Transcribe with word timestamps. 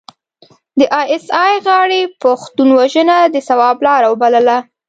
د 0.77 0.81
ای 0.99 1.07
اس 1.15 1.25
ای 1.43 1.53
غاړې 1.65 2.01
پښتون 2.21 2.69
وژنه 2.79 3.17
د 3.33 3.35
ثواب 3.47 3.77
لاره 3.85 4.07
وبلله. 4.09 4.57